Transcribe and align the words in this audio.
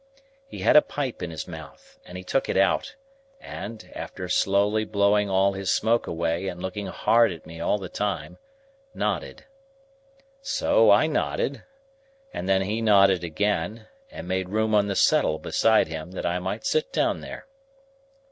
He 0.47 0.61
had 0.61 0.75
a 0.75 0.81
pipe 0.81 1.21
in 1.21 1.29
his 1.29 1.47
mouth, 1.47 1.99
and 2.07 2.17
he 2.17 2.23
took 2.23 2.49
it 2.49 2.57
out, 2.57 2.95
and, 3.39 3.87
after 3.93 4.27
slowly 4.27 4.83
blowing 4.83 5.29
all 5.29 5.53
his 5.53 5.71
smoke 5.71 6.07
away 6.07 6.47
and 6.47 6.59
looking 6.59 6.87
hard 6.87 7.31
at 7.31 7.45
me 7.45 7.59
all 7.59 7.77
the 7.77 7.87
time, 7.87 8.39
nodded. 8.95 9.45
So, 10.41 10.89
I 10.89 11.05
nodded, 11.05 11.61
and 12.33 12.49
then 12.49 12.63
he 12.63 12.81
nodded 12.81 13.23
again, 13.23 13.85
and 14.09 14.27
made 14.27 14.49
room 14.49 14.73
on 14.73 14.87
the 14.87 14.95
settle 14.95 15.37
beside 15.37 15.87
him 15.87 16.13
that 16.13 16.25
I 16.25 16.39
might 16.39 16.65
sit 16.65 16.91
down 16.91 17.21
there. 17.21 17.45